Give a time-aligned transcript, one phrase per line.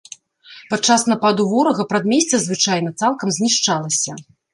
[0.71, 4.17] Падчас нападу ворага прадмесце, звычайна, цалкам знішчалася.